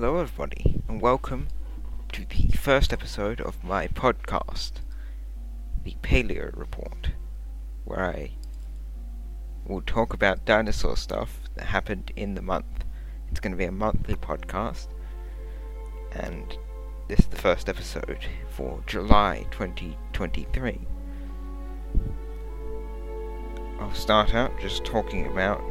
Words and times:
Hello, 0.00 0.16
everybody, 0.16 0.80
and 0.88 0.98
welcome 1.02 1.48
to 2.12 2.24
the 2.24 2.56
first 2.56 2.90
episode 2.90 3.38
of 3.38 3.62
my 3.62 3.86
podcast, 3.86 4.80
The 5.84 5.94
Paleo 6.00 6.56
Report, 6.56 7.10
where 7.84 8.06
I 8.06 8.30
will 9.66 9.82
talk 9.82 10.14
about 10.14 10.46
dinosaur 10.46 10.96
stuff 10.96 11.40
that 11.54 11.66
happened 11.66 12.12
in 12.16 12.34
the 12.34 12.40
month. 12.40 12.86
It's 13.30 13.40
going 13.40 13.50
to 13.52 13.58
be 13.58 13.66
a 13.66 13.70
monthly 13.70 14.14
podcast, 14.14 14.88
and 16.12 16.56
this 17.08 17.18
is 17.18 17.26
the 17.26 17.36
first 17.36 17.68
episode 17.68 18.24
for 18.48 18.82
July 18.86 19.44
2023. 19.50 20.78
I'll 23.78 23.92
start 23.92 24.34
out 24.34 24.58
just 24.62 24.82
talking 24.86 25.26
about 25.26 25.62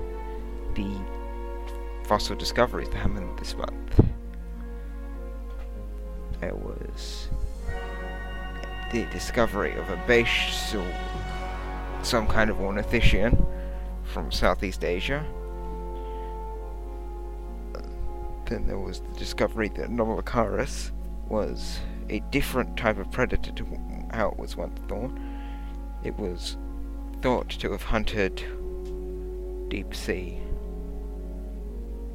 the 0.75 0.87
fossil 2.03 2.35
discoveries 2.35 2.89
that 2.89 2.97
happened 2.97 3.39
this 3.39 3.57
month. 3.57 4.09
There 6.41 6.55
was 6.55 7.29
the 8.91 9.05
discovery 9.05 9.73
of 9.75 9.89
a 9.89 9.97
basal, 10.07 10.85
some 12.01 12.27
kind 12.27 12.49
of 12.49 12.57
ornithischian 12.57 13.45
from 14.03 14.31
Southeast 14.31 14.83
Asia. 14.83 15.25
Then 18.45 18.65
there 18.65 18.79
was 18.79 19.01
the 19.01 19.19
discovery 19.19 19.69
that 19.75 19.89
Anomalocaris 19.89 20.91
was 21.27 21.79
a 22.09 22.19
different 22.31 22.75
type 22.75 22.97
of 22.97 23.11
predator 23.11 23.51
to 23.51 23.65
how 24.11 24.29
it 24.29 24.37
was 24.39 24.57
once 24.57 24.79
thought. 24.87 25.11
It 26.03 26.17
was 26.17 26.57
thought 27.21 27.49
to 27.49 27.71
have 27.71 27.83
hunted 27.83 28.43
deep 29.69 29.93
sea 29.93 30.41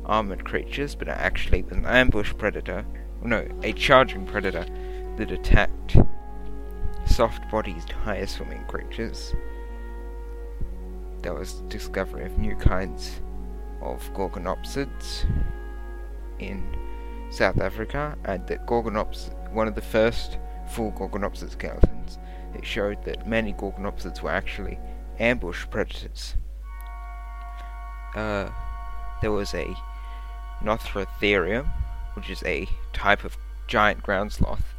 armored 0.05 0.44
creatures, 0.44 0.94
but 0.94 1.09
it 1.09 1.16
actually 1.16 1.62
was 1.62 1.72
an 1.77 1.86
ambush 1.86 2.34
predator, 2.36 2.84
no, 3.25 3.47
a 3.62 3.72
charging 3.72 4.27
predator 4.27 4.67
that 5.17 5.30
attacked 5.30 5.97
soft-bodied 7.06 7.91
higher 7.91 8.27
swimming 8.27 8.64
creatures. 8.66 9.34
There 11.22 11.34
was 11.34 11.61
the 11.61 11.69
discovery 11.69 12.27
of 12.27 12.39
new 12.39 12.55
kinds 12.55 13.20
of 13.81 14.03
gorgonopsids 14.12 15.25
in 16.39 16.62
South 17.31 17.61
Africa, 17.61 18.16
and 18.25 18.47
that 18.47 18.66
gorgonops, 18.66 19.33
one 19.53 19.69
of 19.69 19.75
the 19.75 19.83
first 19.83 20.38
full 20.69 20.92
gorgonopsid 20.92 21.50
skeletons, 21.50 22.19
it 22.55 22.64
showed 22.64 23.03
that 23.05 23.28
many 23.28 23.53
gorgonopsids 23.55 24.22
were 24.22 24.31
actually 24.31 24.78
ambush 25.19 25.66
predators. 25.70 26.34
Uh, 28.14 28.50
there 29.20 29.33
was 29.33 29.55
a 29.55 29.75
Nothrotherium, 30.62 31.66
which 32.14 32.31
is 32.31 32.42
a 32.44 32.69
type 32.95 33.25
of 33.25 33.37
giant 33.67 34.03
ground 34.03 34.33
sloth, 34.33 34.75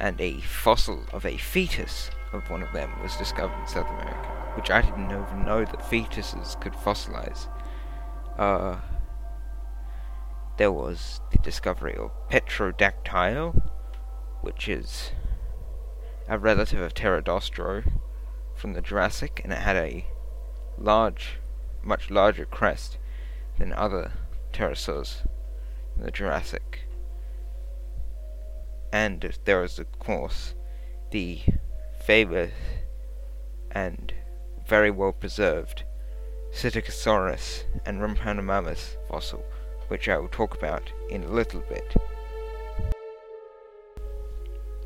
and 0.00 0.20
a 0.20 0.40
fossil 0.40 1.04
of 1.12 1.26
a 1.26 1.36
fetus 1.36 2.10
of 2.32 2.48
one 2.48 2.62
of 2.62 2.72
them 2.72 2.90
was 3.02 3.16
discovered 3.16 3.58
in 3.60 3.66
South 3.66 3.88
America, 3.88 4.52
which 4.56 4.70
I 4.70 4.80
didn't 4.80 5.06
even 5.06 5.44
know 5.44 5.64
that 5.64 5.80
fetuses 5.80 6.58
could 6.60 6.72
fossilize. 6.72 7.48
Uh, 8.38 8.76
there 10.56 10.72
was 10.72 11.20
the 11.30 11.38
discovery 11.38 11.94
of 11.96 12.10
Petrodactyle, 12.30 13.70
which 14.40 14.68
is 14.68 15.12
a 16.28 16.38
relative 16.38 16.80
of 16.80 16.94
Pterodaustro 16.94 17.92
from 18.54 18.72
the 18.72 18.80
Jurassic, 18.80 19.40
and 19.44 19.52
it 19.52 19.58
had 19.58 19.76
a 19.76 20.06
large, 20.78 21.38
much 21.82 22.10
larger 22.10 22.44
crest 22.44 22.98
than 23.58 23.72
other 23.72 24.12
pterosaurs 24.52 25.26
in 25.96 26.02
the 26.02 26.10
Jurassic. 26.10 26.81
And 28.92 29.36
there 29.44 29.64
is, 29.64 29.78
of 29.78 29.98
course, 29.98 30.54
the 31.10 31.40
famous 32.04 32.52
and 33.70 34.12
very 34.66 34.90
well 34.90 35.12
preserved 35.12 35.84
Psittacosaurus 36.52 37.64
and 37.86 38.00
Repenomamus 38.00 38.96
fossil, 39.08 39.44
which 39.88 40.08
I 40.08 40.18
will 40.18 40.28
talk 40.28 40.54
about 40.54 40.92
in 41.08 41.24
a 41.24 41.28
little 41.28 41.60
bit. 41.60 41.96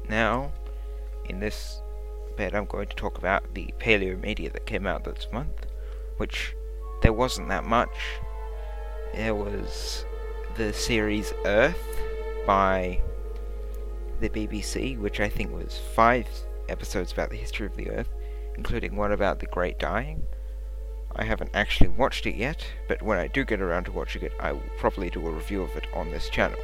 Now, 0.08 0.52
in 1.28 1.40
this 1.40 1.82
bit, 2.36 2.54
I'm 2.54 2.66
going 2.66 2.86
to 2.88 2.96
talk 2.96 3.18
about 3.18 3.54
the 3.54 3.74
paleo 3.80 4.20
media 4.20 4.50
that 4.50 4.66
came 4.66 4.86
out 4.86 5.04
this 5.04 5.26
month, 5.32 5.66
which 6.18 6.54
there 7.02 7.12
wasn't 7.12 7.48
that 7.48 7.64
much 7.64 7.90
there 9.16 9.34
was 9.34 10.04
the 10.56 10.72
series 10.72 11.32
Earth 11.46 11.82
by 12.46 13.00
the 14.20 14.28
BBC, 14.28 14.98
which 14.98 15.20
I 15.20 15.28
think 15.28 15.52
was 15.52 15.80
five 15.94 16.26
episodes 16.68 17.12
about 17.12 17.30
the 17.30 17.36
history 17.36 17.66
of 17.66 17.76
the 17.76 17.90
Earth, 17.90 18.08
including 18.56 18.96
one 18.96 19.12
about 19.12 19.38
the 19.38 19.46
Great 19.46 19.78
Dying. 19.78 20.22
I 21.14 21.24
haven't 21.24 21.50
actually 21.54 21.88
watched 21.88 22.26
it 22.26 22.36
yet, 22.36 22.66
but 22.88 23.02
when 23.02 23.18
I 23.18 23.28
do 23.28 23.44
get 23.44 23.60
around 23.60 23.84
to 23.84 23.92
watching 23.92 24.22
it, 24.22 24.32
I 24.38 24.52
will 24.52 24.62
probably 24.78 25.10
do 25.10 25.26
a 25.26 25.30
review 25.30 25.62
of 25.62 25.74
it 25.76 25.86
on 25.94 26.10
this 26.10 26.28
channel. 26.28 26.58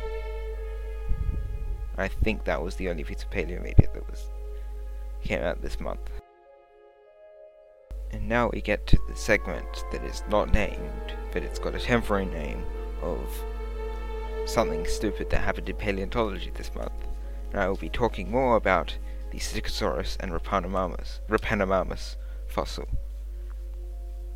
I 1.96 2.08
think 2.08 2.44
that 2.44 2.62
was 2.62 2.76
the 2.76 2.88
only 2.88 3.04
piece 3.04 3.22
of 3.22 3.30
paleo 3.30 3.62
media 3.62 3.88
that 3.92 4.10
was 4.10 4.30
came 5.22 5.42
out 5.42 5.62
this 5.62 5.78
month. 5.78 6.10
And 8.10 8.28
now 8.28 8.50
we 8.52 8.60
get 8.60 8.86
to 8.88 8.98
the 9.08 9.16
segment 9.16 9.84
that 9.92 10.04
is 10.04 10.22
not 10.28 10.52
named, 10.52 11.14
but 11.32 11.42
it's 11.42 11.58
got 11.58 11.74
a 11.74 11.78
temporary 11.78 12.26
name 12.26 12.64
of 13.00 13.20
something 14.44 14.86
stupid 14.86 15.30
that 15.30 15.40
happened 15.40 15.68
in 15.68 15.76
paleontology 15.76 16.50
this 16.54 16.74
month. 16.74 16.92
And 17.52 17.60
I 17.60 17.68
will 17.68 17.76
be 17.76 17.90
talking 17.90 18.30
more 18.30 18.56
about 18.56 18.96
the 19.30 19.38
Psittacosaurus 19.38 20.16
and 20.20 20.32
Repenomamus, 20.32 21.20
Repenomamus 21.28 22.16
fossil, 22.48 22.88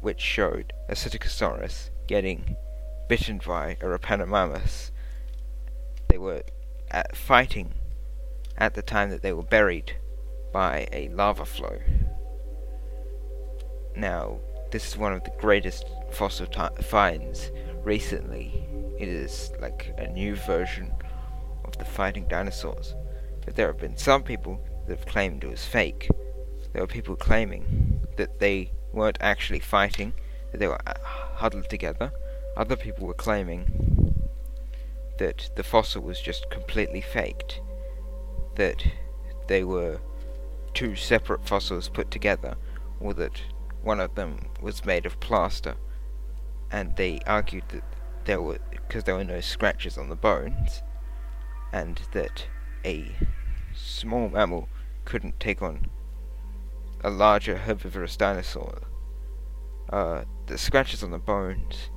which 0.01 0.21
showed 0.21 0.73
a 0.89 0.93
Psittacosaurus 0.93 1.91
getting 2.07 2.57
bitten 3.09 3.41
by 3.45 3.79
a 3.81 3.87
Repenomamus. 3.87 4.91
They 6.09 6.19
were 6.19 6.43
at 6.91 7.17
fighting 7.17 7.75
at 8.59 8.75
the 8.75 8.83
time 8.83 9.11
that 9.11 9.23
they 9.23 9.33
were 9.33 9.43
buried 9.43 9.97
by 10.53 10.87
a 10.93 11.09
lava 11.09 11.45
flow. 11.45 11.79
Now, 13.97 14.41
this 14.71 14.89
is 14.89 14.97
one 14.97 15.13
of 15.13 15.25
the 15.25 15.33
greatest 15.39 15.87
fossil 16.11 16.47
t- 16.47 16.83
finds 16.83 17.51
recently. 17.83 18.67
It 18.99 19.09
is 19.09 19.53
like 19.61 19.95
a 19.97 20.07
new 20.09 20.37
version 20.37 20.93
of 21.65 21.77
the 21.79 21.85
fighting 21.85 22.27
dinosaurs. 22.29 22.95
But 23.47 23.57
there 23.57 23.69
have 23.69 23.79
been 23.79 23.97
some 23.97 24.23
people 24.23 24.61
that 24.87 24.99
have 24.99 25.07
claimed 25.07 25.45
it 25.45 25.51
was 25.51 25.65
fake. 25.65 26.11
There 26.73 26.83
were 26.83 26.87
people 26.87 27.17
claiming 27.17 28.03
that 28.17 28.39
they 28.39 28.73
weren't 28.93 29.19
actually 29.21 29.61
fighting, 29.61 30.13
that 30.53 30.59
they 30.59 30.67
were 30.67 30.81
uh, 30.87 30.95
huddled 31.03 31.71
together. 31.71 32.13
Other 32.57 32.77
people 32.77 33.07
were 33.07 33.15
claiming 33.15 34.23
that 35.19 35.49
the 35.57 35.63
fossil 35.63 36.03
was 36.03 36.21
just 36.21 36.51
completely 36.51 37.01
faked, 37.01 37.61
that 38.57 38.85
they 39.47 39.65
were 39.65 40.01
two 40.75 40.95
separate 40.95 41.47
fossils 41.47 41.89
put 41.89 42.11
together, 42.11 42.57
or 43.01 43.15
that 43.15 43.41
one 43.83 44.01
of 44.01 44.15
them 44.15 44.39
was 44.61 44.85
made 44.85 45.07
of 45.07 45.21
plaster, 45.21 45.77
and 46.71 46.97
they 46.97 47.21
argued 47.27 47.65
that 47.69 47.85
there 48.25 48.43
were 48.43 48.59
because 48.71 49.05
there 49.05 49.15
were 49.15 49.25
no 49.25 49.41
scratches 49.41 49.97
on 49.97 50.09
the 50.09 50.17
bones, 50.17 50.83
and 51.73 52.01
that 52.13 52.47
a 52.85 53.15
small 53.77 54.29
mammal 54.29 54.69
couldn't 55.05 55.39
take 55.39 55.63
on 55.63 55.87
a 57.05 57.11
larger 57.11 57.57
herbivorous 57.57 58.17
dinosaur. 58.17 58.81
Uh, 59.91 60.23
the 60.47 60.59
scratches 60.59 61.03
on 61.03 61.11
the 61.11 61.19
bones 61.19 61.91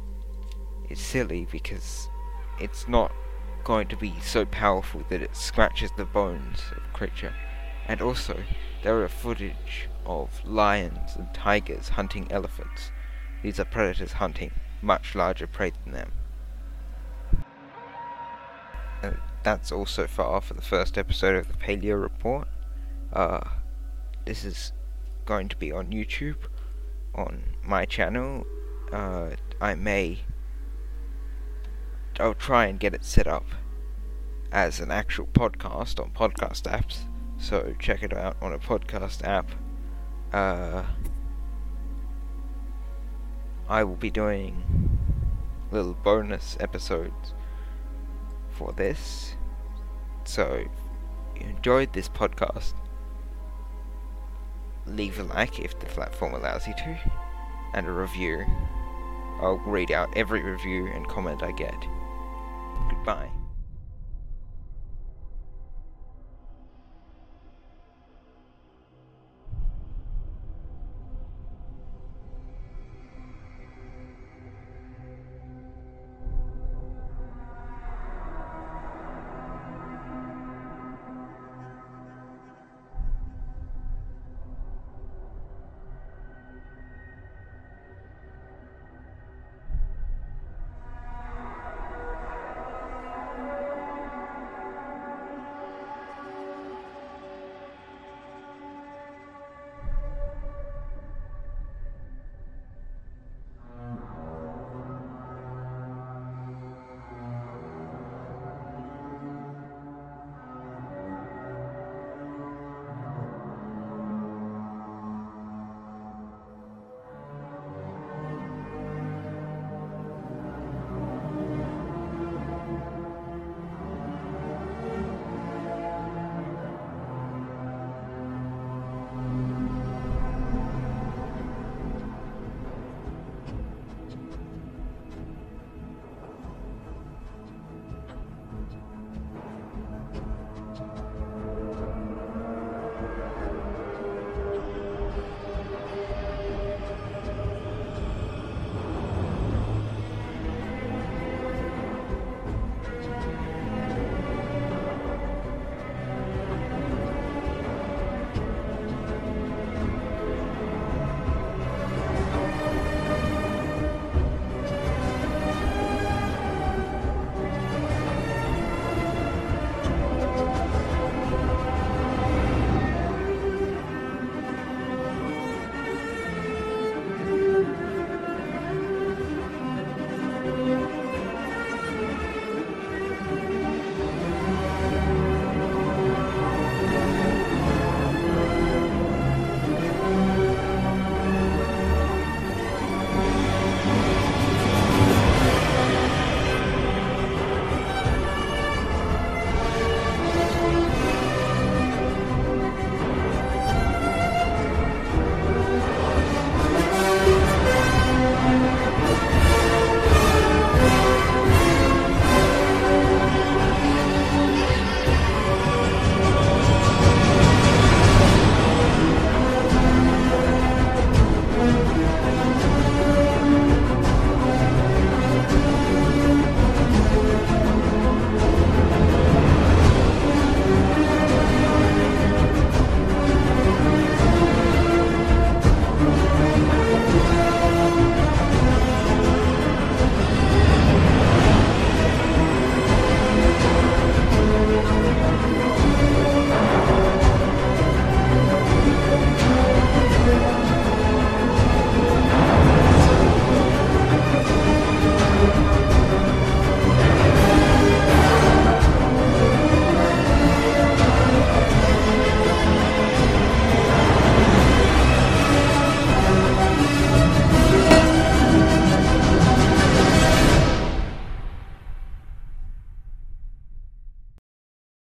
is 0.89 0.99
silly 0.99 1.47
because 1.51 2.09
it's 2.59 2.87
not 2.87 3.11
going 3.63 3.87
to 3.87 3.97
be 3.97 4.13
so 4.21 4.45
powerful 4.45 5.03
that 5.09 5.21
it 5.21 5.35
scratches 5.35 5.91
the 5.97 6.05
bones 6.05 6.61
of 6.75 6.93
creature. 6.93 7.33
And 7.87 8.01
also, 8.01 8.43
there 8.83 9.01
are 9.01 9.07
footage 9.07 9.89
of 10.05 10.29
lions 10.45 11.15
and 11.15 11.33
tigers 11.33 11.89
hunting 11.89 12.31
elephants. 12.31 12.91
These 13.41 13.59
are 13.59 13.65
predators 13.65 14.13
hunting 14.13 14.51
much 14.81 15.15
larger 15.15 15.47
prey 15.47 15.71
than 15.83 15.93
them. 15.93 16.11
That's 19.49 19.71
all 19.71 19.87
so 19.87 20.05
far 20.05 20.39
for 20.41 20.53
the 20.53 20.61
first 20.61 20.95
episode 20.95 21.35
of 21.35 21.47
the 21.47 21.55
Paleo 21.55 21.99
Report. 21.99 22.47
Uh, 23.11 23.39
this 24.23 24.45
is 24.45 24.73
going 25.25 25.49
to 25.49 25.55
be 25.55 25.71
on 25.71 25.87
YouTube, 25.87 26.35
on 27.15 27.41
my 27.65 27.83
channel. 27.85 28.45
Uh, 28.93 29.31
I 29.59 29.73
may. 29.73 30.19
I'll 32.19 32.35
try 32.35 32.67
and 32.67 32.79
get 32.79 32.93
it 32.93 33.03
set 33.03 33.25
up 33.25 33.45
as 34.51 34.79
an 34.79 34.91
actual 34.91 35.25
podcast 35.33 35.99
on 35.99 36.11
podcast 36.11 36.69
apps. 36.69 36.99
So 37.39 37.73
check 37.79 38.03
it 38.03 38.13
out 38.13 38.37
on 38.43 38.53
a 38.53 38.59
podcast 38.59 39.23
app 39.23 39.49
uh, 40.31 40.83
I 43.67 43.83
will 43.83 43.95
be 43.95 44.11
doing 44.11 44.63
little 45.71 45.95
bonus 46.03 46.55
episodes 46.59 47.33
for 48.51 48.73
this. 48.73 49.33
So, 50.29 50.43
if 50.43 51.41
you 51.41 51.49
enjoyed 51.49 51.91
this 51.91 52.07
podcast, 52.07 52.75
leave 54.85 55.17
a 55.17 55.23
like 55.23 55.57
if 55.57 55.79
the 55.79 55.87
platform 55.87 56.35
allows 56.35 56.67
you 56.67 56.75
to, 56.75 56.99
and 57.73 57.87
a 57.87 57.91
review. 57.91 58.45
I'll 59.41 59.59
read 59.65 59.89
out 59.89 60.15
every 60.15 60.43
review 60.43 60.85
and 60.85 61.07
comment 61.07 61.41
I 61.41 61.51
get. 61.51 61.83
Goodbye. 62.91 63.38